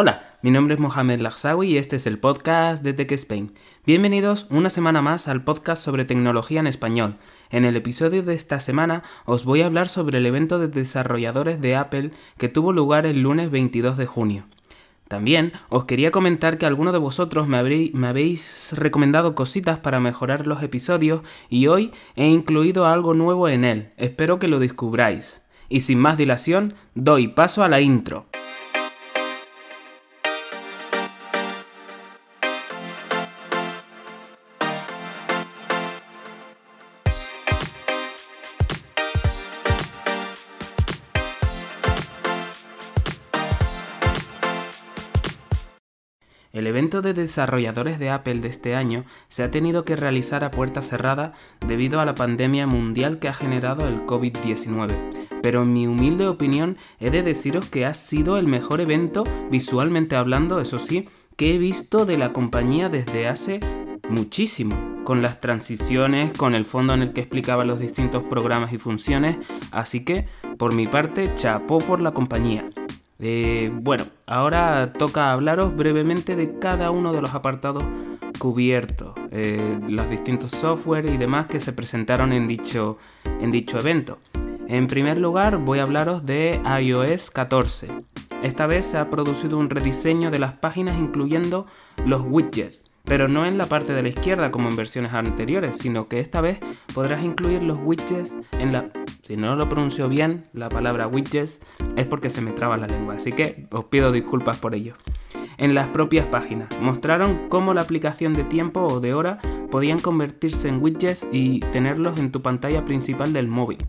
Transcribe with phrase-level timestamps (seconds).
[0.00, 3.52] Hola, mi nombre es Mohamed Lagsawi y este es el podcast de Tech Spain.
[3.84, 7.16] Bienvenidos una semana más al podcast sobre tecnología en español.
[7.50, 11.60] En el episodio de esta semana os voy a hablar sobre el evento de desarrolladores
[11.60, 14.44] de Apple que tuvo lugar el lunes 22 de junio.
[15.08, 20.62] También os quería comentar que algunos de vosotros me, habéis recomendado cositas para mejorar los
[20.62, 23.90] episodios y hoy he incluido algo nuevo en él.
[23.96, 25.42] Espero que lo descubráis.
[25.68, 28.26] Y sin más dilación, doy paso a la intro.
[47.02, 51.32] De desarrolladores de Apple de este año se ha tenido que realizar a puerta cerrada
[51.66, 54.94] debido a la pandemia mundial que ha generado el COVID-19.
[55.42, 60.16] Pero en mi humilde opinión he de deciros que ha sido el mejor evento, visualmente
[60.16, 63.60] hablando, eso sí, que he visto de la compañía desde hace
[64.08, 68.78] muchísimo, con las transiciones, con el fondo en el que explicaba los distintos programas y
[68.78, 69.38] funciones,
[69.70, 72.68] así que por mi parte chapó por la compañía.
[73.20, 77.82] Eh, bueno, ahora toca hablaros brevemente de cada uno de los apartados
[78.38, 82.96] cubiertos, eh, los distintos software y demás que se presentaron en dicho,
[83.40, 84.18] en dicho evento.
[84.68, 87.88] En primer lugar voy a hablaros de iOS 14.
[88.42, 91.66] Esta vez se ha producido un rediseño de las páginas incluyendo
[92.06, 96.06] los widgets, pero no en la parte de la izquierda como en versiones anteriores, sino
[96.06, 96.60] que esta vez
[96.94, 98.90] podrás incluir los widgets en la
[99.28, 101.60] si no lo pronuncio bien, la palabra widgets
[101.96, 104.94] es porque se me traba la lengua, así que os pido disculpas por ello.
[105.58, 109.38] En las propias páginas mostraron cómo la aplicación de tiempo o de hora
[109.70, 113.84] podían convertirse en widgets y tenerlos en tu pantalla principal del móvil.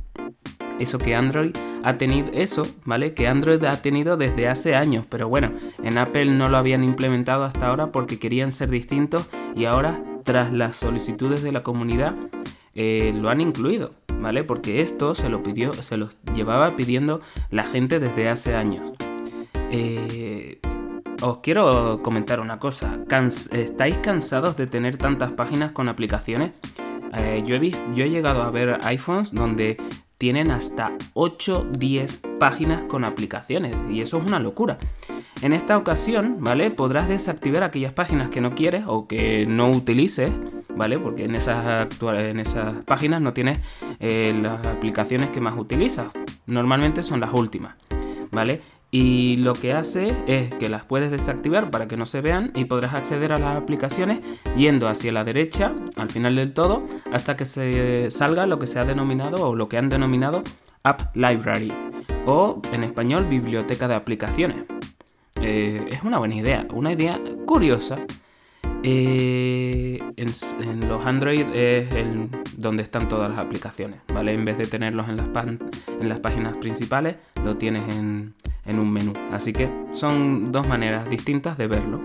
[0.78, 3.14] Eso que Android ha tenido, eso, ¿vale?
[3.14, 7.46] Que Android ha tenido desde hace años, pero bueno, en Apple no lo habían implementado
[7.46, 12.14] hasta ahora porque querían ser distintos y ahora, tras las solicitudes de la comunidad,
[12.76, 13.94] eh, lo han incluido.
[14.20, 14.44] ¿vale?
[14.44, 18.92] Porque esto se lo pidió, se lo llevaba pidiendo la gente desde hace años.
[19.72, 20.60] Eh,
[21.22, 23.00] os quiero comentar una cosa.
[23.52, 26.52] ¿Estáis cansados de tener tantas páginas con aplicaciones?
[27.14, 29.78] Eh, yo, he visto, yo he llegado a ver iPhones donde
[30.18, 34.78] tienen hasta 8 10 páginas con aplicaciones y eso es una locura.
[35.42, 36.70] En esta ocasión, ¿vale?
[36.70, 40.32] Podrás desactivar aquellas páginas que no quieres o que no utilices,
[40.76, 41.00] ¿vale?
[41.00, 43.60] Porque en esas, en esas páginas no tienes
[44.02, 46.08] eh, las aplicaciones que más utilizas.
[46.46, 47.76] Normalmente son las últimas,
[48.32, 48.62] ¿vale?
[48.92, 52.66] Y lo que hace es que las puedes desactivar para que no se vean y
[52.66, 54.20] podrás acceder a las aplicaciones
[54.56, 58.80] yendo hacia la derecha al final del todo hasta que se salga lo que se
[58.80, 60.42] ha denominado o lo que han denominado
[60.84, 61.72] App Library
[62.26, 64.58] o en español biblioteca de aplicaciones.
[65.42, 68.00] Eh, es una buena idea, una idea curiosa.
[68.84, 71.90] Eh, en, los Android es
[72.58, 74.34] donde están todas las aplicaciones, ¿vale?
[74.34, 75.28] En vez de tenerlos en las,
[76.00, 78.34] en páginas principales, lo tienes en,
[78.66, 79.14] en un menú.
[79.32, 82.00] Así que son dos maneras distintas de verlo.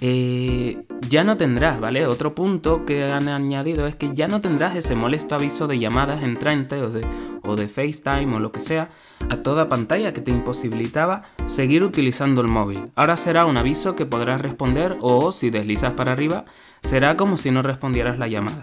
[0.00, 2.06] Eh, ya no tendrás, ¿vale?
[2.06, 6.22] Otro punto que han añadido es que ya no tendrás ese molesto aviso de llamadas
[6.22, 7.06] entrante o de,
[7.42, 8.90] o de FaceTime o lo que sea
[9.30, 12.90] a toda pantalla que te imposibilitaba seguir utilizando el móvil.
[12.94, 16.44] Ahora será un aviso que podrás responder o si deslizas para arriba
[16.82, 18.60] será como si no respondieras la llamada.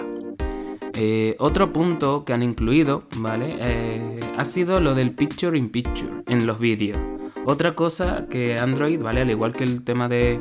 [0.95, 3.55] Eh, otro punto que han incluido, ¿vale?
[3.59, 7.00] Eh, ha sido lo del Picture in Picture en los vídeos.
[7.46, 9.22] Otra cosa que Android, ¿vale?
[9.22, 10.40] Al igual que el tema de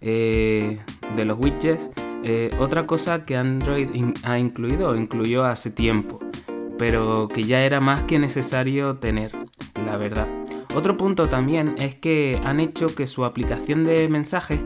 [0.00, 0.78] eh,
[1.14, 1.90] de los widgets.
[2.22, 3.88] Eh, otra cosa que Android
[4.24, 6.20] ha incluido o incluyó hace tiempo,
[6.78, 9.32] pero que ya era más que necesario tener,
[9.84, 10.26] la verdad.
[10.74, 14.60] Otro punto también es que han hecho que su aplicación de mensajes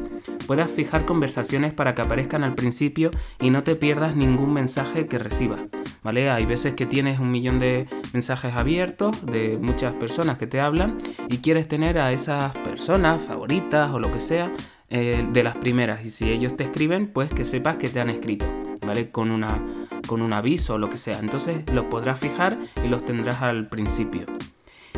[0.47, 3.11] puedas fijar conversaciones para que aparezcan al principio
[3.41, 5.61] y no te pierdas ningún mensaje que recibas.
[6.03, 6.31] ¿Vale?
[6.31, 10.97] Hay veces que tienes un millón de mensajes abiertos de muchas personas que te hablan
[11.29, 14.51] y quieres tener a esas personas favoritas o lo que sea
[14.89, 16.05] eh, de las primeras.
[16.05, 18.47] Y si ellos te escriben, pues que sepas que te han escrito,
[18.85, 19.11] ¿vale?
[19.11, 19.65] Con, una,
[20.07, 21.19] con un aviso o lo que sea.
[21.21, 24.27] Entonces los podrás fijar y los tendrás al principio.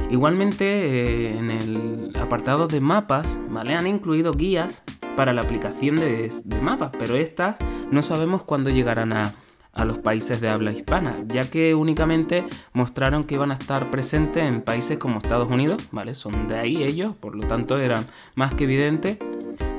[0.08, 3.74] Igualmente eh, en el apartado de mapas, ¿vale?
[3.74, 4.84] Han incluido guías
[5.16, 7.56] para la aplicación de, de mapas, pero estas
[7.90, 9.34] no sabemos cuándo llegarán a,
[9.72, 14.44] a los países de habla hispana, ya que únicamente mostraron que iban a estar presentes
[14.44, 16.14] en países como Estados Unidos, ¿vale?
[16.14, 18.04] Son de ahí ellos, por lo tanto era
[18.34, 19.18] más que evidente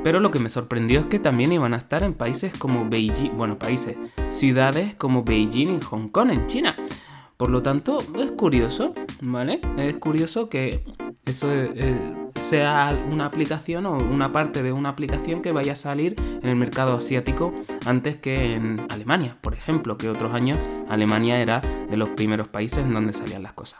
[0.03, 3.35] pero lo que me sorprendió es que también iban a estar en países como Beijing,
[3.35, 3.95] bueno, países,
[4.29, 6.75] ciudades como Beijing y Hong Kong en China.
[7.37, 9.61] Por lo tanto, es curioso, ¿vale?
[9.77, 10.83] Es curioso que
[11.25, 16.15] eso, eh, sea una aplicación o una parte de una aplicación que vaya a salir
[16.19, 17.53] en el mercado asiático
[17.85, 20.57] antes que en Alemania, por ejemplo, que otros años
[20.89, 23.79] Alemania era de los primeros países en donde salían las cosas.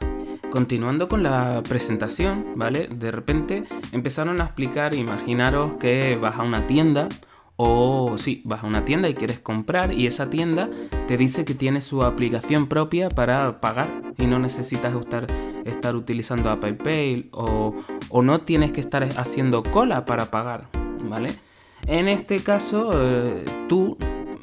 [0.50, 2.88] Continuando con la presentación, ¿vale?
[2.88, 7.10] De repente empezaron a explicar, imaginaros que vas a una tienda
[7.56, 10.70] o sí, vas a una tienda y quieres comprar y esa tienda
[11.08, 15.28] te dice que tiene su aplicación propia para pagar y no necesitas estar,
[15.66, 17.74] estar utilizando Apple Pay o,
[18.22, 20.70] no tienes que estar haciendo cola para pagar,
[21.10, 21.30] ¿vale?
[21.86, 23.98] En este caso, eh, tú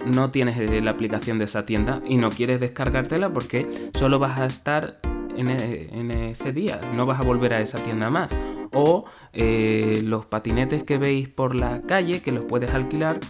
[0.04, 4.38] no tienes eh, la aplicación de esa tienda y no quieres descargártela porque solo vas
[4.38, 5.00] a estar
[5.36, 8.36] en, e, en ese día, no vas a volver a esa tienda más
[8.72, 13.20] o eh, los patinetes que veis por la calle que los puedes alquilar.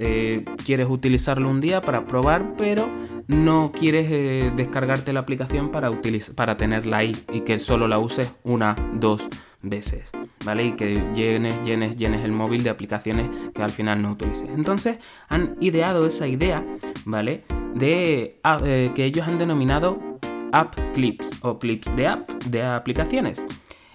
[0.00, 2.88] Eh, quieres utilizarlo un día para probar, pero
[3.26, 5.90] no quieres eh, descargarte la aplicación para,
[6.36, 9.28] para tenerla ahí y que solo la uses una, dos
[9.60, 10.12] veces,
[10.44, 10.66] ¿vale?
[10.66, 14.48] Y que llenes, llenes, llenes el móvil de aplicaciones que al final no utilices.
[14.50, 14.98] Entonces
[15.28, 16.64] han ideado esa idea,
[17.04, 17.42] ¿vale?
[17.74, 20.18] De ah, que ellos han denominado
[20.52, 23.42] App Clips o clips de app, de aplicaciones.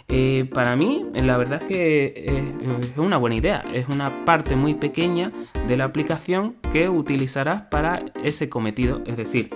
[0.10, 3.64] Eh, para mí, la verdad es que eh, es una buena idea.
[3.74, 5.32] Es una parte muy pequeña
[5.68, 9.02] de la aplicación que utilizarás para ese cometido.
[9.06, 9.50] Es decir,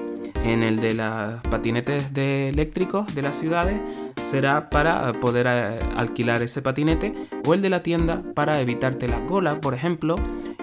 [0.44, 3.81] en el de las patinetes eléctricos de las ciudades
[4.21, 7.13] será para poder eh, alquilar ese patinete
[7.45, 10.15] o el de la tienda para evitarte la cola, por ejemplo,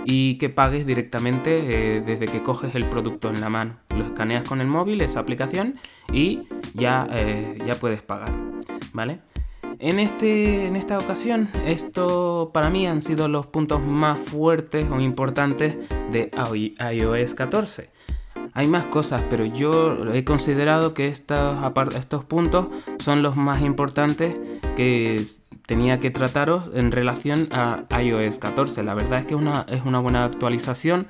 [0.04, 3.76] y que pagues directamente desde que coges el producto en la mano.
[3.96, 5.76] Lo escaneas con el móvil, esa aplicación,
[6.12, 6.42] y
[6.74, 7.08] ya,
[7.64, 8.30] ya puedes pagar.
[8.92, 9.20] ¿Vale?
[9.84, 14.98] En, este, en esta ocasión, esto para mí han sido los puntos más fuertes o
[14.98, 15.76] importantes
[16.10, 16.30] de
[16.90, 17.90] iOS 14.
[18.54, 24.34] Hay más cosas, pero yo he considerado que estos, puntos son los más importantes
[24.74, 25.22] que
[25.66, 28.84] tenía que trataros en relación a iOS 14.
[28.84, 31.08] La verdad es que es una buena actualización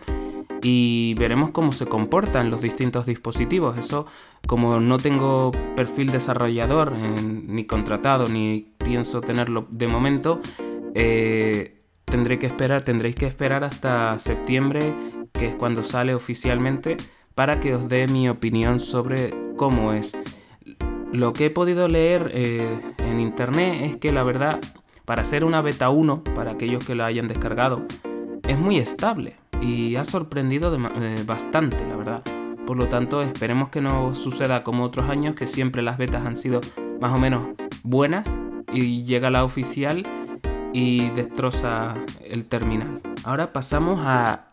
[0.65, 3.77] y veremos cómo se comportan los distintos dispositivos.
[3.77, 4.07] Eso,
[4.47, 10.41] como no tengo perfil desarrollador ni contratado, ni pienso tenerlo de momento,
[10.95, 11.77] eh,
[12.07, 14.95] tendré que esperar, tendréis que esperar hasta septiembre,
[15.35, 16.97] que es cuando sale oficialmente,
[17.35, 20.17] para que os dé mi opinión sobre cómo es.
[21.13, 24.61] Lo que he podido leer eh, en internet es que la verdad,
[25.05, 27.83] para ser una beta 1, para aquellos que lo hayan descargado,
[28.49, 32.23] es muy estable y ha sorprendido eh, bastante, la verdad.
[32.67, 36.37] Por lo tanto, esperemos que no suceda como otros años, que siempre las betas han
[36.37, 36.61] sido
[37.01, 37.49] más o menos
[37.83, 38.27] buenas
[38.73, 40.07] y llega la oficial
[40.73, 43.01] y destroza el terminal.
[43.25, 44.49] Ahora pasamos a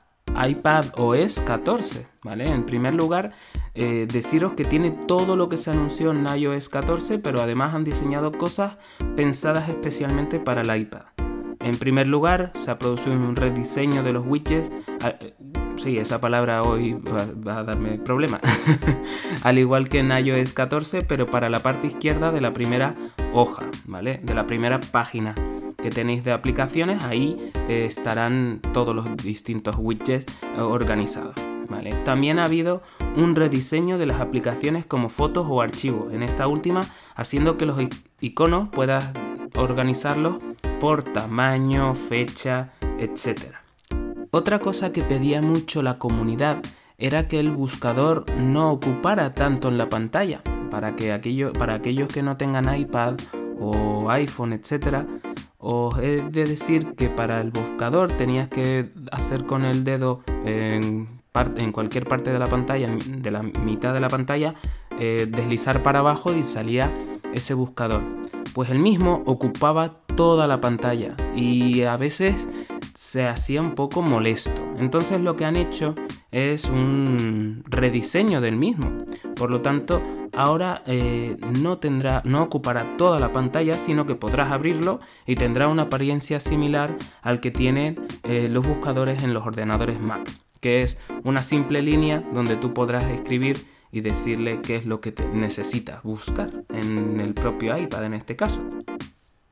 [0.48, 2.50] iPad OS 14, ¿vale?
[2.50, 3.34] En primer lugar,
[3.74, 7.84] eh, deciros que tiene todo lo que se anunció en iOS 14, pero además han
[7.84, 8.78] diseñado cosas
[9.16, 11.21] pensadas especialmente para el iPad.
[11.64, 14.72] En primer lugar, se ha producido un rediseño de los widgets.
[15.02, 15.16] Ah,
[15.78, 18.40] sí, esa palabra hoy va, a darme problema.
[19.44, 22.96] Al igual que en iOS 14, pero para la parte izquierda de la primera
[23.34, 24.20] hoja, ¿vale?
[24.24, 25.36] De la primera página
[25.82, 31.36] que tenéis de aplicaciones, ahí eh, estarán todos los distintos widgets eh, organizados.
[31.70, 31.94] ¿vale?
[32.04, 32.84] También ha habido
[33.16, 36.86] un rediseño de las aplicaciones como fotos o archivos, en esta última
[37.16, 37.80] haciendo que los
[38.20, 39.12] iconos puedas
[39.56, 40.36] organizarlos
[40.82, 43.54] por tamaño, fecha, etc.
[44.32, 46.58] Otra cosa que pedía mucho la comunidad
[46.98, 50.42] era que el buscador no ocupara tanto en la pantalla,
[50.72, 53.14] para, que para aquellos que no tengan iPad
[53.60, 55.06] o iPhone, etc.
[55.60, 61.08] Os he de decir que para el buscador tenías que hacer con el dedo en,
[61.58, 64.56] en cualquier parte de la pantalla, de la mitad de la pantalla,
[65.00, 66.92] eh, deslizar para abajo y salía
[67.34, 68.02] ese buscador.
[68.54, 72.48] Pues el mismo ocupaba toda la pantalla y a veces
[72.94, 74.62] se hacía un poco molesto.
[74.78, 75.96] Entonces lo que han hecho
[76.32, 79.04] es un rediseño del mismo.
[79.36, 80.00] Por lo tanto,
[80.32, 85.68] ahora eh, no tendrá, no ocupará toda la pantalla, sino que podrás abrirlo y tendrá
[85.68, 91.00] una apariencia similar al que tienen eh, los buscadores en los ordenadores Mac, que es
[91.24, 93.58] una simple línea donde tú podrás escribir
[93.92, 98.36] y decirle qué es lo que te necesitas buscar en el propio iPad en este
[98.36, 98.62] caso.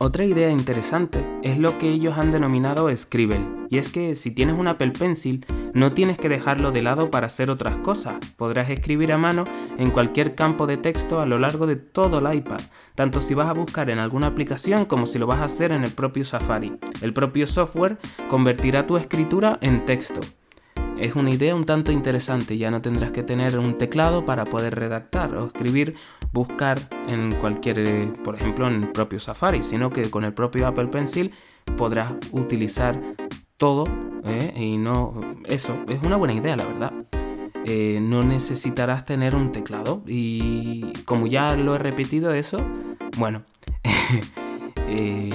[0.02, 4.58] Otra idea interesante es lo que ellos han denominado Scribble, y es que si tienes
[4.58, 9.12] un Apple Pencil no tienes que dejarlo de lado para hacer otras cosas, podrás escribir
[9.12, 9.44] a mano
[9.76, 12.62] en cualquier campo de texto a lo largo de todo el iPad,
[12.94, 15.84] tanto si vas a buscar en alguna aplicación como si lo vas a hacer en
[15.84, 16.72] el propio Safari.
[17.02, 17.98] El propio software
[18.30, 20.22] convertirá tu escritura en texto,
[21.00, 22.58] es una idea un tanto interesante.
[22.58, 25.94] Ya no tendrás que tener un teclado para poder redactar o escribir,
[26.32, 26.78] buscar
[27.08, 31.32] en cualquier, por ejemplo, en el propio Safari, sino que con el propio Apple Pencil
[31.76, 33.00] podrás utilizar
[33.56, 33.84] todo
[34.24, 34.54] ¿eh?
[34.56, 35.12] y no
[35.44, 36.92] eso es una buena idea la verdad
[37.66, 42.58] eh, no necesitarás tener un teclado y como ya lo he repetido eso
[43.18, 43.40] bueno
[44.88, 45.28] eh,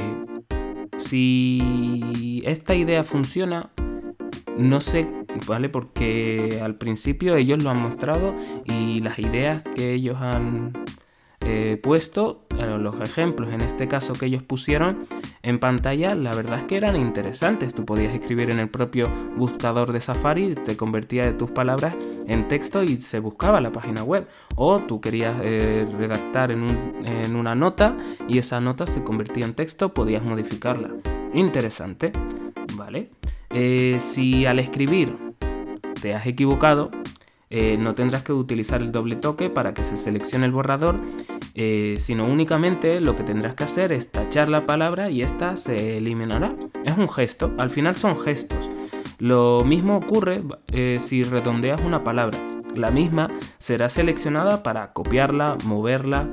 [0.97, 3.69] si esta idea funciona
[4.57, 5.07] no sé
[5.47, 10.73] vale porque al principio ellos lo han mostrado y las ideas que ellos han
[11.83, 12.45] puesto
[12.79, 15.05] los ejemplos en este caso que ellos pusieron
[15.45, 17.75] en pantalla, la verdad es que eran interesantes.
[17.75, 22.81] Tú podías escribir en el propio buscador de Safari, te convertía tus palabras en texto
[22.81, 24.27] y se buscaba la página web.
[24.55, 26.65] O tú querías eh, redactar en,
[27.35, 27.95] una nota
[28.27, 30.89] y esa nota se convertía en texto, podías modificarla.
[31.31, 32.11] Interesante,
[32.75, 33.11] ¿vale?
[33.51, 35.24] Eh, si al escribir
[36.01, 36.91] te has equivocado,
[37.49, 40.99] eh, no tendrás que utilizar el doble toque para que se seleccione el borrador
[41.57, 45.97] eh, sino únicamente lo que tendrás que hacer es tachar la palabra y esta se
[45.97, 46.53] eliminará.
[46.83, 48.69] Es un gesto, al final son gestos.
[49.19, 50.41] Lo mismo ocurre
[50.73, 52.37] eh, si redondeas una palabra.
[52.75, 56.27] La misma será seleccionada para copiarla, moverla.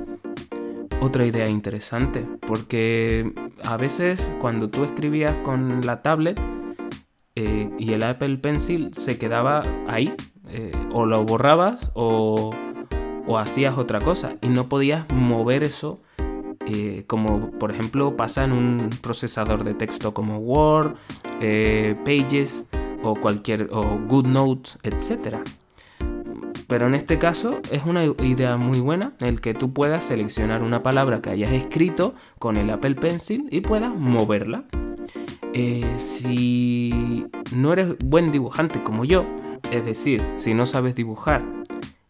[0.99, 6.39] Otra idea interesante, porque a veces cuando tú escribías con la tablet
[7.35, 10.13] eh, y el Apple Pencil se quedaba ahí,
[10.91, 12.51] o lo borrabas o
[13.37, 16.01] hacías otra cosa y no podías mover eso
[16.65, 20.95] eh, como por ejemplo pasa en un procesador de texto como Word,
[21.41, 22.67] eh, Pages
[23.03, 25.37] o cualquier o GoodNotes, etc.
[26.67, 30.83] Pero en este caso es una idea muy buena el que tú puedas seleccionar una
[30.83, 34.63] palabra que hayas escrito con el Apple Pencil y puedas moverla.
[35.53, 39.25] Eh, si no eres buen dibujante como yo,
[39.71, 41.43] es decir, si no sabes dibujar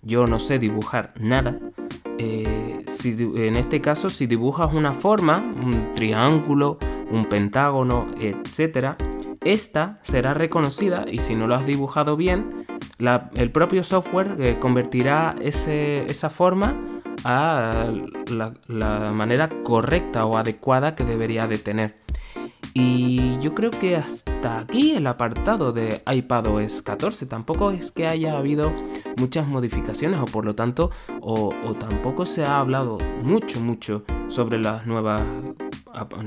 [0.03, 1.57] yo no sé dibujar nada.
[2.17, 6.77] Eh, si, en este caso, si dibujas una forma, un triángulo,
[7.09, 8.95] un pentágono, etc.,
[9.41, 12.65] esta será reconocida y si no lo has dibujado bien,
[13.35, 16.75] el propio software eh, convertirá esa forma
[17.25, 17.91] a
[18.29, 22.02] la, manera correcta o adecuada que debería de tener.
[22.75, 27.27] Y yo creo que hasta aquí el apartado de iPadOS 14.
[27.27, 28.73] Tampoco es que haya habido
[29.17, 30.89] muchas modificaciones o por lo tanto,
[31.21, 35.21] o, tampoco se ha hablado mucho, mucho sobre las nuevas,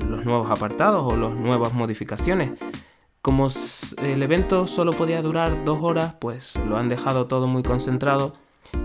[0.07, 2.51] los nuevos apartados o las nuevas modificaciones.
[3.21, 3.47] Como
[4.01, 8.35] el evento solo podía durar dos horas, pues lo han dejado todo muy concentrado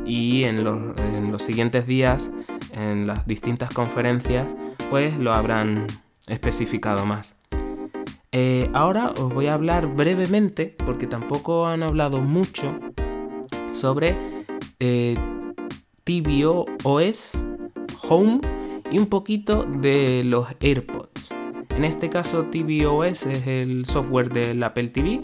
[0.05, 2.33] y en los, en los siguientes días,
[2.73, 4.53] en las distintas conferencias,
[4.91, 5.87] pues lo habrán
[6.27, 7.37] especificado más.
[8.33, 12.79] Eh, ahora os voy a hablar brevemente, porque tampoco han hablado mucho,
[13.73, 14.17] sobre
[14.81, 15.17] eh,
[16.05, 17.45] tvOS,
[18.09, 18.41] Home
[18.91, 21.29] y un poquito de los AirPods.
[21.77, 25.21] En este caso tvOS es el software del Apple TV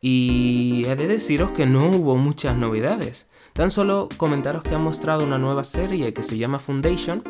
[0.00, 3.28] y he de deciros que no hubo muchas novedades.
[3.52, 7.22] Tan solo comentaros que han mostrado una nueva serie que se llama Foundation.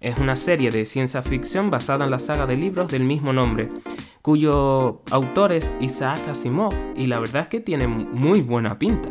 [0.00, 3.68] Es una serie de ciencia ficción basada en la saga de libros del mismo nombre
[4.28, 9.10] cuyo autor es Isaac Asimov y la verdad es que tiene muy buena pinta.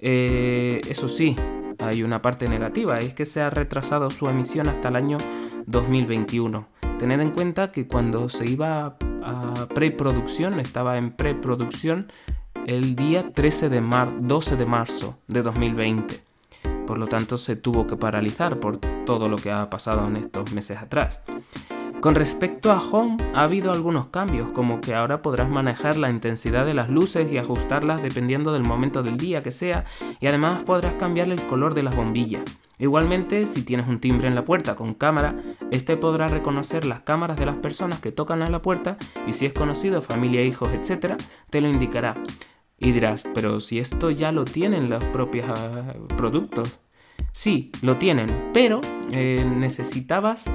[0.00, 1.36] Eh, eso sí,
[1.78, 5.18] hay una parte negativa, es que se ha retrasado su emisión hasta el año
[5.66, 6.66] 2021.
[6.98, 12.10] Tened en cuenta que cuando se iba a preproducción, estaba en preproducción
[12.66, 16.27] el día 13 de mar 12 de marzo de 2020.
[16.88, 20.54] Por lo tanto, se tuvo que paralizar por todo lo que ha pasado en estos
[20.54, 21.20] meses atrás.
[22.00, 26.64] Con respecto a Home, ha habido algunos cambios, como que ahora podrás manejar la intensidad
[26.64, 29.84] de las luces y ajustarlas dependiendo del momento del día que sea,
[30.18, 32.42] y además podrás cambiar el color de las bombillas.
[32.78, 35.36] Igualmente, si tienes un timbre en la puerta con cámara,
[35.70, 39.44] este podrá reconocer las cámaras de las personas que tocan a la puerta y si
[39.44, 41.16] es conocido, familia, hijos, etc.,
[41.50, 42.14] te lo indicará.
[42.78, 46.80] Y dirás, pero si esto ya lo tienen los propios ah, productos,
[47.32, 48.80] Sí, lo tienen, pero
[49.12, 50.50] eh, necesitabas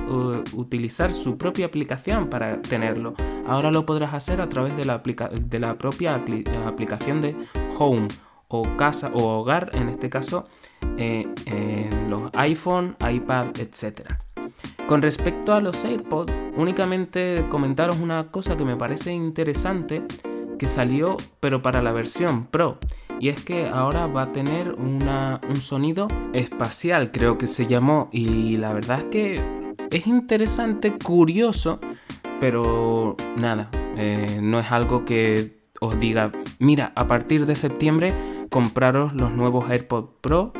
[0.54, 3.14] utilizar su propia aplicación para tenerlo.
[3.48, 5.02] Ahora lo podrás hacer a través de la,
[5.42, 7.36] de la propia aplicación de
[7.78, 8.08] Home
[8.50, 10.48] o casa o hogar, en este caso,
[10.98, 14.02] eh, en los iPhone, iPad, etc.
[14.88, 20.04] Con respecto a los AirPods, únicamente comentaros una cosa que me parece interesante
[20.68, 22.78] salió, pero para la versión Pro.
[23.20, 28.58] Y es que ahora va a tener un sonido espacial, creo que se llamó, y
[28.58, 31.80] la verdad es que es interesante, curioso,
[32.40, 38.14] pero nada, eh, no es algo que os diga, mira, a partir de septiembre
[38.50, 40.52] compraros los nuevos AirPods Pro,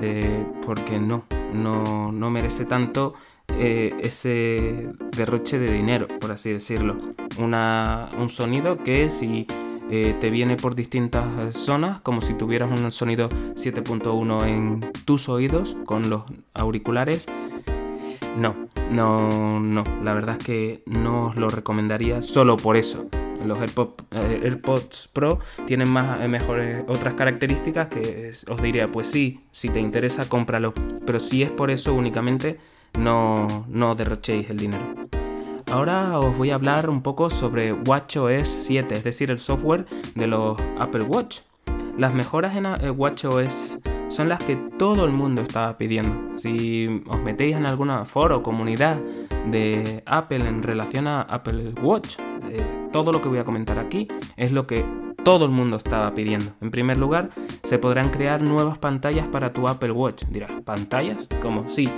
[0.00, 3.14] eh, porque no, no, no merece tanto
[3.58, 4.84] eh, ese
[5.16, 6.96] derroche de dinero, por así decirlo.
[7.38, 9.46] un sonido que si
[9.90, 15.28] eh, te viene por distintas eh, zonas, como si tuvieras un sonido 7.1 en tus
[15.28, 16.22] oídos con los
[16.54, 17.26] auriculares.
[18.36, 18.54] No,
[18.90, 19.82] no, no.
[20.04, 23.06] La verdad es que no os lo recomendaría solo por eso.
[23.44, 29.80] Los AirPods, Pro tienen más, mejores otras características que os diría, pues sí, si te
[29.80, 30.74] interesa, cómpralo.
[31.06, 32.58] Pero si es por eso únicamente,
[32.98, 34.84] no, no derrochéis el dinero.
[35.70, 40.26] Ahora os voy a hablar un poco sobre WatchOS 7, es decir, el software de
[40.26, 41.40] los Apple Watch.
[41.98, 43.78] Las mejoras en eh, WatchOS
[44.08, 46.38] son las que todo el mundo estaba pidiendo.
[46.38, 48.98] Si os metéis en alguna foro o comunidad
[49.50, 52.18] de Apple en relación a Apple Watch,
[52.50, 54.84] eh, todo lo que voy a comentar aquí es lo que
[55.24, 56.52] todo el mundo estaba pidiendo.
[56.60, 57.30] En primer lugar,
[57.62, 60.24] se podrán crear nuevas pantallas para tu Apple Watch.
[60.30, 61.28] Dirás, ¿pantallas?
[61.40, 61.68] ¿Cómo?
[61.68, 61.88] Sí,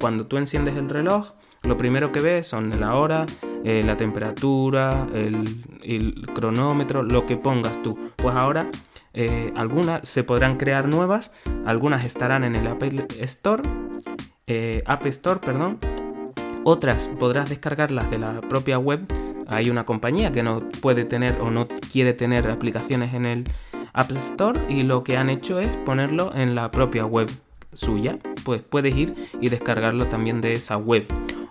[0.00, 1.32] cuando tú enciendes el reloj,
[1.64, 3.24] lo primero que ves son la hora,
[3.64, 7.98] eh, la temperatura, el, cronómetro, lo que pongas tú.
[8.16, 8.68] Pues ahora
[9.14, 11.32] eh, algunas se podrán crear nuevas,
[11.64, 13.62] algunas estarán en el Apple Store,
[14.46, 15.78] eh, App Store, perdón.
[16.64, 19.06] Otras podrás descargarlas de la propia web.
[19.46, 23.44] Hay una compañía que no puede tener o no quiere tener aplicaciones en el
[23.92, 27.30] App Store y lo que han hecho es ponerlo en la propia web
[27.72, 28.18] suya.
[28.44, 31.06] Pues puedes ir y descargarlo también de esa web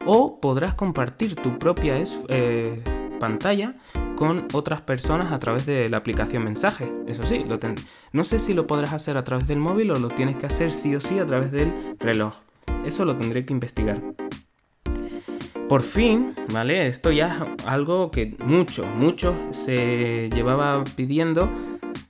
[0.06, 1.96] o podrás compartir tu propia
[2.30, 2.84] eh,
[3.20, 3.76] pantalla
[4.16, 6.92] con otras personas a través de la aplicación mensaje.
[7.08, 7.60] Eso sí, lo
[8.12, 10.72] no sé si lo podrás hacer a través del móvil o lo tienes que hacer
[10.72, 12.36] sí o sí a través del reloj.
[12.86, 14.02] Eso lo tendré que investigar.
[15.74, 16.86] Por fin, ¿vale?
[16.86, 21.50] Esto ya es algo que mucho, mucho se llevaba pidiendo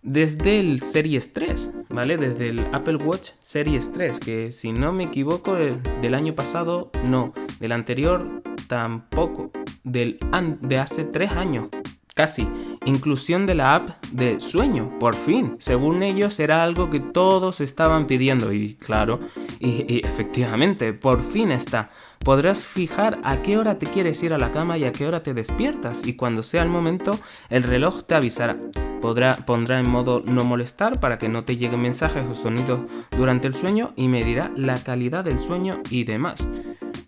[0.01, 2.17] desde el Series 3, ¿vale?
[2.17, 7.33] Desde el Apple Watch Series 3, que si no me equivoco, del año pasado no,
[7.61, 9.53] del anterior tampoco,
[9.85, 10.19] del
[10.59, 11.67] de hace 3 años,
[12.13, 12.47] casi.
[12.85, 15.55] Inclusión de la app de sueño, por fin.
[15.59, 19.19] Según ellos era algo que todos estaban pidiendo y claro,
[19.59, 21.89] y, efectivamente, por fin está.
[22.23, 25.21] Podrás fijar a qué hora te quieres ir a la cama y a qué hora
[25.21, 28.57] te despiertas y cuando sea el momento el reloj te avisará.
[29.01, 33.47] Podrá, pondrá en modo no molestar para que no te lleguen mensajes o sonidos durante
[33.47, 36.47] el sueño y medirá la calidad del sueño y demás.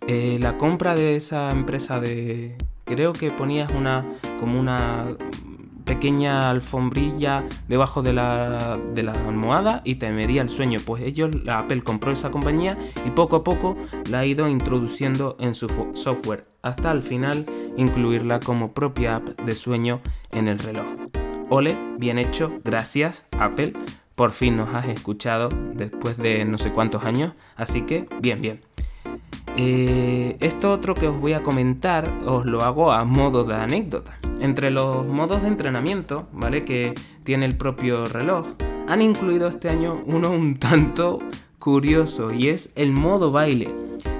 [0.06, 2.56] Eh, la compra de esa empresa de...
[2.86, 4.04] Creo que ponías una
[4.40, 5.16] como una
[5.84, 10.80] pequeña alfombrilla debajo de la, de la, almohada y te medía el sueño.
[10.84, 13.76] Pues ellos, la Apple compró esa compañía y poco a poco
[14.10, 17.46] la ha ido introduciendo en su software hasta al final
[17.76, 20.00] incluirla como propia app de sueño
[20.32, 20.86] en el reloj.
[21.48, 23.72] Ole, bien hecho, gracias Apple.
[24.16, 28.65] Por fin nos has escuchado después de no sé cuántos años, así que bien, bien.
[29.58, 34.18] Eh, esto otro que os voy a comentar os lo hago a modo de anécdota.
[34.40, 36.64] Entre los modos de entrenamiento, ¿vale?
[36.64, 36.92] Que
[37.24, 38.46] tiene el propio reloj,
[38.86, 41.20] han incluido este año uno un tanto
[41.58, 43.74] curioso y es el modo baile.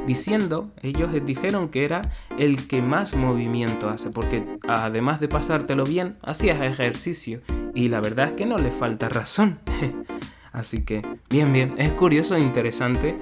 [0.07, 2.03] Diciendo, ellos dijeron que era
[2.39, 7.43] el que más movimiento hace, porque además de pasártelo bien, hacías ejercicio.
[7.75, 9.59] Y la verdad es que no le falta razón.
[10.53, 13.17] Así que, bien, bien, es curioso e interesante.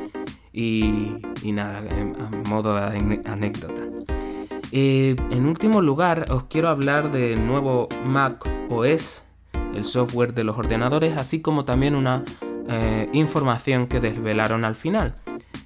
[0.56, 1.16] Y,
[1.52, 3.82] nada, a modo de anécdota.
[4.70, 9.24] Eh, en último lugar, os quiero hablar del nuevo Mac OS,
[9.74, 12.22] el software de los ordenadores, así como también una
[12.68, 15.16] eh, información que desvelaron al final.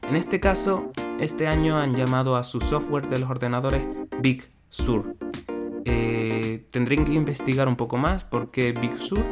[0.08, 3.82] En este caso, este año han llamado a su software de los ordenadores
[4.22, 5.04] Big Sur.
[5.84, 9.22] Eh, tendré que investigar un poco más porque Big Sur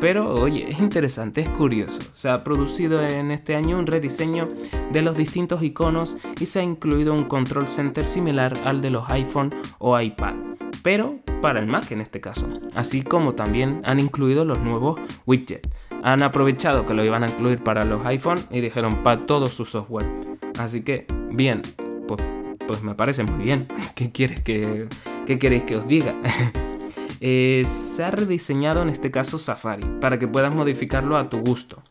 [0.00, 1.98] pero oye, es interesante, es curioso.
[2.14, 4.48] Se ha producido en este año un rediseño
[4.90, 9.08] de los distintos iconos y se ha incluido un control center similar al de los
[9.10, 10.34] iPhone o iPad,
[10.82, 12.48] pero para el Mac en este caso.
[12.74, 15.68] Así como también han incluido los nuevos widgets.
[16.02, 19.66] Han aprovechado que lo iban a incluir para los iPhone y dijeron para todo su
[19.66, 20.06] software.
[20.58, 21.60] Así que, bien,
[22.08, 22.22] pues,
[22.66, 23.68] pues me parece muy bien.
[23.94, 24.88] ¿Qué quieres que,
[25.26, 26.14] qué queréis que os diga?
[27.20, 31.82] Eh, se ha rediseñado en este caso Safari para que puedas modificarlo a tu gusto.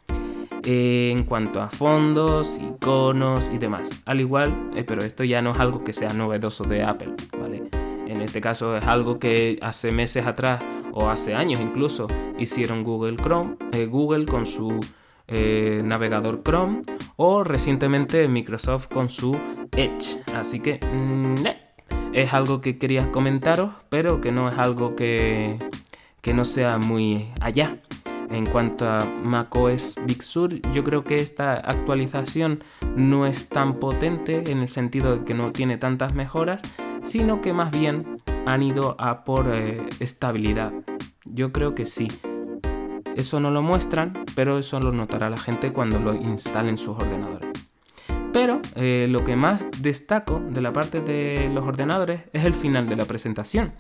[0.66, 3.90] Eh, en cuanto a fondos, iconos y demás.
[4.06, 7.70] Al igual, eh, pero esto ya no es algo que sea novedoso de Apple, ¿vale?
[8.08, 10.62] En este caso es algo que hace meses atrás
[10.92, 12.08] o hace años incluso
[12.40, 13.56] hicieron Google Chrome,
[13.88, 14.80] Google con su
[15.28, 16.82] navegador Chrome
[17.18, 19.38] o recientemente Microsoft con su
[19.74, 20.18] Edge.
[20.36, 21.69] Así que, mm,
[22.14, 25.60] es algo que quería comentaros, pero que no es algo que,
[26.22, 27.78] que no sea muy allá.
[28.30, 32.64] En cuanto a macOS Big Sur, yo creo que esta actualización
[32.96, 36.62] no es tan potente en el sentido de que no tiene tantas mejoras,
[37.02, 40.74] sino que más bien han ido a por eh, estabilidad.
[41.26, 42.08] Yo creo que sí.
[43.16, 47.49] Eso no lo muestran, pero eso lo notará la gente cuando lo instalen sus ordenadores.
[48.32, 52.88] Pero eh, lo que más destaco de la parte de los ordenadores es el final
[52.88, 53.74] de la presentación,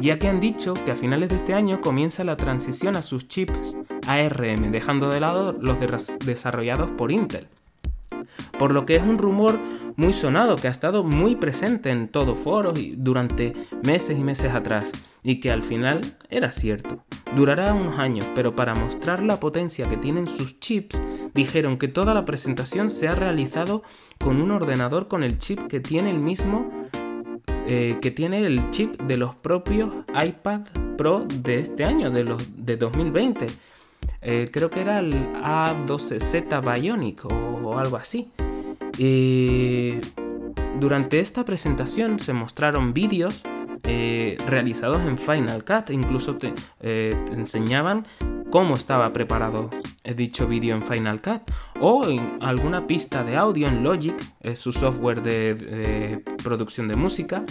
[0.00, 3.28] ya que han dicho que a finales de este año comienza la transición a sus
[3.28, 5.78] chips ARM, dejando de lado los
[6.24, 7.46] desarrollados por Intel.
[8.58, 9.58] Por lo que es un rumor
[9.96, 14.54] muy sonado que ha estado muy presente en todos foros y durante meses y meses
[14.54, 17.04] atrás y que al final era cierto.
[17.34, 21.02] Durará unos años, pero para mostrar la potencia que tienen sus chips,
[21.34, 23.82] dijeron que toda la presentación se ha realizado
[24.18, 26.64] con un ordenador con el chip que tiene el mismo
[27.68, 30.60] eh, que tiene el chip de los propios iPad
[30.96, 33.46] Pro de este año, de los de 2020.
[34.22, 38.30] Eh, creo que era el A12Z Bionic o algo así.
[40.78, 43.42] Durante esta presentación se mostraron vídeos
[43.84, 48.06] eh, realizados en Final Cut, incluso eh, te, enseñaban
[48.50, 49.70] cómo estaba preparado
[50.16, 51.42] dicho vídeo en Final Cut
[51.80, 54.16] o en alguna pista de audio en Logic,
[54.54, 57.42] su software de, producción de música.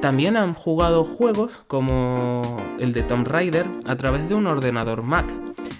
[0.00, 2.42] También han jugado juegos como
[2.78, 5.32] el de Tomb Raider a través de un ordenador Mac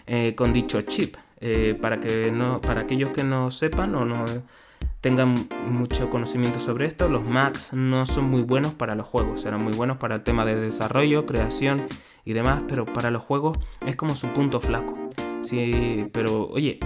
[0.07, 1.17] eh, con dicho chip.
[1.81, 4.25] para, que no, para aquellos que no sepan o no
[5.05, 5.35] tengan
[5.69, 9.75] mucho conocimiento sobre esto, los Macs no son muy buenos para los juegos, serán muy
[9.75, 11.87] buenos para el tema de desarrollo, creación
[12.25, 14.97] y demás, pero para los juegos es como su punto flaco.
[15.43, 16.79] Sí, pero oye,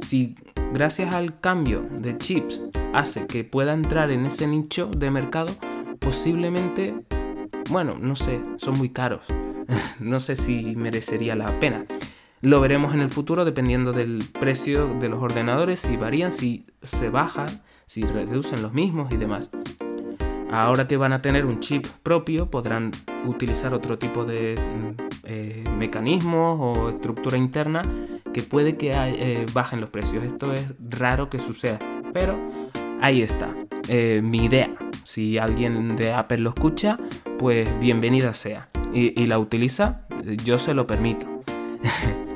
[0.00, 0.34] si
[0.72, 2.60] gracias al cambio de chips
[2.92, 5.54] hace que pueda entrar en ese nicho de mercado,
[6.00, 6.96] posiblemente,
[7.70, 9.26] bueno, no sé, son muy caros.
[10.00, 11.86] no sé si merecería la pena.
[12.42, 17.10] Lo veremos en el futuro dependiendo del precio de los ordenadores, si varían, si se
[17.10, 17.48] bajan,
[17.84, 19.50] si reducen los mismos y demás.
[20.50, 22.92] Ahora que van a tener un chip propio, podrán
[23.26, 27.82] utilizar otro tipo de mm, eh, mecanismos o estructura interna
[28.32, 30.24] que puede que eh, bajen los precios.
[30.24, 31.78] Esto es raro que suceda,
[32.14, 32.38] pero
[33.02, 33.54] ahí está.
[33.88, 34.74] Eh, mi idea.
[35.04, 36.98] Si alguien de Apple lo escucha,
[37.38, 38.70] pues bienvenida sea.
[38.92, 40.06] y la utiliza,
[40.44, 41.26] yo se lo permito.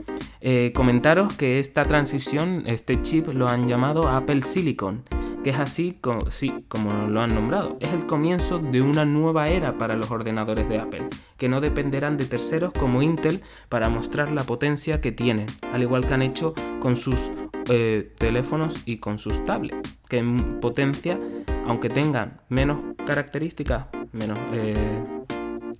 [0.47, 5.03] Eh, comentaros que esta transición, este chip lo han llamado Apple Silicon,
[5.43, 7.79] que es así como, sí, como lo han nombrado.
[7.81, 12.19] Es el comienzo de una nueva era para los ordenadores de Apple, que no dependerán
[12.19, 16.53] de terceros como Intel para mostrar la potencia que tienen, al igual que han hecho
[16.79, 17.31] con sus
[17.71, 21.19] eh, teléfonos y con sus tablets, que en potencia,
[21.67, 24.77] aunque tengan menos características, menos, eh,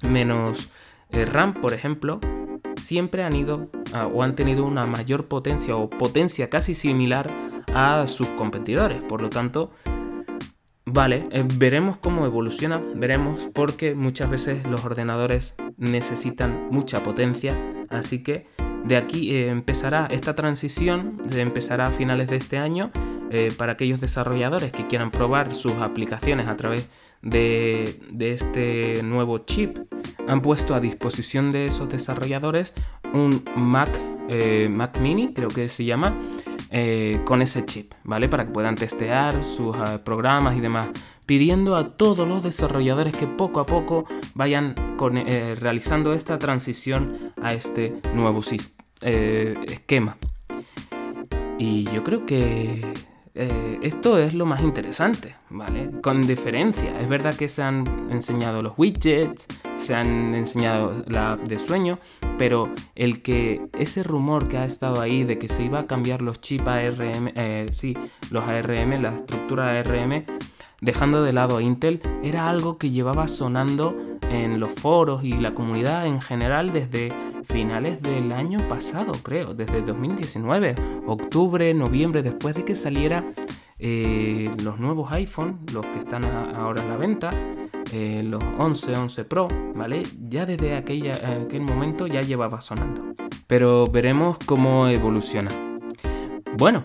[0.09, 0.71] menos
[1.11, 2.19] RAM, por ejemplo,
[2.77, 3.69] siempre han ido
[4.13, 7.31] o han tenido una mayor potencia o potencia casi similar
[7.75, 9.01] a sus competidores.
[9.03, 9.71] Por lo tanto,
[10.85, 17.57] vale, eh, veremos cómo evoluciona, veremos porque muchas veces los ordenadores necesitan mucha potencia,
[17.91, 18.47] así que
[18.85, 22.91] de aquí eh, empezará esta transición, empezará a finales de este año
[23.35, 26.89] eh, para aquellos desarrolladores que quieran probar sus aplicaciones a través
[27.23, 29.77] de, este nuevo chip.
[30.29, 32.75] Han puesto a disposición de esos desarrolladores
[33.13, 33.91] un Mac,
[34.29, 36.19] eh, Mac Mini, creo que se llama,
[37.25, 38.29] con ese chip, ¿vale?
[38.29, 40.89] Para que puedan testear sus programas y demás
[41.27, 44.75] pidiendo a todos los desarrolladores que poco a poco vayan
[45.27, 48.41] eh, realizando esta transición a este nuevo
[49.01, 50.17] eh, esquema.
[51.59, 52.83] Y yo creo que
[53.37, 55.91] eh, esto es lo más interesante, ¿vale?
[56.03, 57.01] Con diferencia.
[57.01, 61.99] Es verdad que se han enseñado los widgets, se han enseñado la app de sueño,
[62.39, 66.23] pero el que ese rumor que ha estado ahí de que se iba a cambiar
[66.23, 67.33] los chips ARM,
[67.73, 67.95] sí,
[68.31, 70.25] los ARM, la estructura ARM,
[70.81, 73.95] dejando de lado a Intel, era algo que llevaba sonando
[74.35, 77.13] en los foros y la comunidad en general desde
[77.45, 80.75] finales del año pasado, creo, desde 2019,
[81.07, 83.25] octubre, noviembre, después de que saliera
[83.79, 87.31] eh, los nuevos iPhone, los que están ahora a la venta,
[87.93, 90.03] eh, los 11, 11 Pro, ¿vale?
[90.29, 93.15] Ya desde aquella, aquel momento ya llevaba sonando.
[93.47, 95.51] Pero veremos cómo evoluciona.
[96.57, 96.85] Bueno,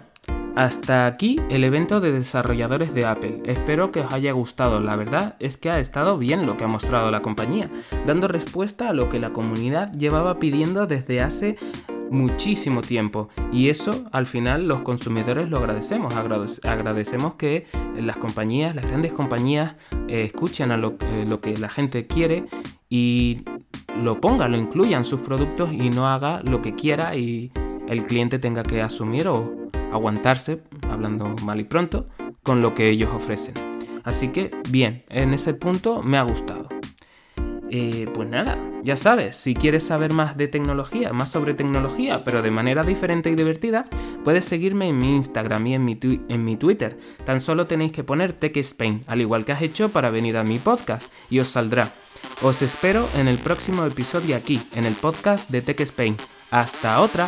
[0.59, 3.43] hasta aquí el evento de desarrolladores de Apple.
[3.45, 4.81] Espero que os haya gustado.
[4.81, 7.69] La verdad es que ha estado bien lo que ha mostrado la compañía,
[8.05, 11.55] dando respuesta a lo que la comunidad llevaba pidiendo desde hace
[12.11, 18.87] muchísimo tiempo y eso al final los consumidores lo agradecemos agradecemos que las compañías las
[18.87, 19.75] grandes compañías
[20.07, 22.45] eh, escuchen a lo, eh, lo, que la gente quiere
[22.89, 23.43] y
[24.01, 27.51] lo ponga, lo incluya en sus productos y no haga lo que quiera y
[27.87, 29.58] el cliente tenga que asumir o
[29.91, 32.07] aguantarse, hablando mal y pronto,
[32.43, 33.53] con lo que ellos ofrecen.
[34.03, 36.67] Así que bien, en ese punto me ha gustado.
[37.71, 42.41] Eh, pues nada, ya sabes, si quieres saber más de tecnología, más sobre tecnología, pero
[42.41, 43.85] de manera diferente y divertida,
[44.23, 46.97] puedes seguirme en mi Instagram y en mi, en mi Twitter.
[47.25, 50.43] Tan solo tenéis que poner Tech Spain, al igual que has hecho para venir a
[50.43, 51.91] mi podcast, y os saldrá.
[52.41, 56.15] Os espero en el próximo episodio aquí, en el podcast de Tech Spain.
[56.49, 57.27] Hasta otra.